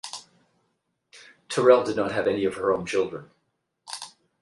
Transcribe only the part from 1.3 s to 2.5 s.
Terrell did not have any